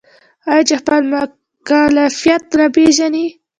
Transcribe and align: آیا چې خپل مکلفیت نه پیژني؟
آیا 0.49 0.63
چې 0.69 0.75
خپل 0.81 1.01
مکلفیت 1.13 2.43
نه 2.59 2.65
پیژني؟ 2.75 3.25